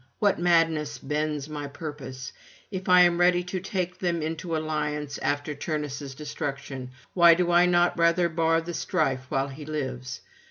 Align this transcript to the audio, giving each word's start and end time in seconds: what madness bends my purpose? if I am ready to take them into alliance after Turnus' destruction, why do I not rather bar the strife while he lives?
what 0.17 0.39
madness 0.39 0.97
bends 0.97 1.47
my 1.47 1.67
purpose? 1.67 2.33
if 2.71 2.89
I 2.89 3.01
am 3.01 3.19
ready 3.19 3.43
to 3.43 3.59
take 3.59 3.99
them 3.99 4.23
into 4.23 4.57
alliance 4.57 5.19
after 5.19 5.53
Turnus' 5.53 6.15
destruction, 6.15 6.89
why 7.13 7.35
do 7.35 7.51
I 7.51 7.67
not 7.67 7.99
rather 7.99 8.27
bar 8.27 8.61
the 8.61 8.73
strife 8.73 9.25
while 9.29 9.49
he 9.49 9.63
lives? 9.63 10.21